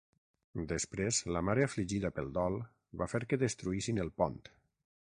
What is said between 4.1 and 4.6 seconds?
pont.